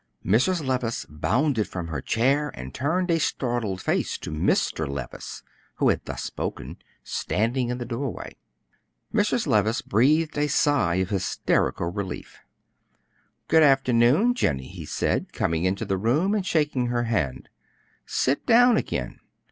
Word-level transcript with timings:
Mrs. 0.25 0.65
Lewis 0.65 1.05
bounded 1.07 1.67
from 1.67 1.89
her 1.89 2.01
chair 2.01 2.49
and 2.55 2.73
turned 2.73 3.11
a 3.11 3.19
startled 3.19 3.83
face 3.83 4.17
to 4.17 4.31
Mr. 4.31 4.87
Levice, 4.87 5.43
who 5.75 5.89
had 5.89 6.05
thus 6.05 6.23
spoken, 6.23 6.77
standing 7.03 7.69
in 7.69 7.77
the 7.77 7.85
doorway. 7.85 8.35
Mrs. 9.13 9.45
Levice 9.45 9.83
breathed 9.83 10.39
a 10.39 10.47
sigh 10.47 10.95
of 10.95 11.11
hysterical 11.11 11.91
relief. 11.91 12.39
"Good 13.47 13.61
afternoon, 13.61 14.33
Jennie," 14.33 14.69
he 14.69 14.85
said, 14.87 15.33
coming 15.33 15.65
into 15.65 15.85
the 15.85 15.97
room 15.99 16.33
and 16.33 16.43
shaking 16.43 16.87
her 16.87 17.03
hand; 17.03 17.49
"sit 18.07 18.43
down 18.47 18.77
again. 18.77 19.19